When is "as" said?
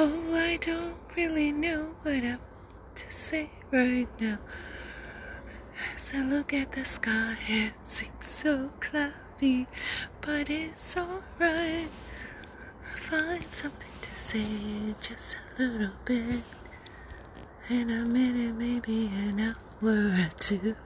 5.96-6.12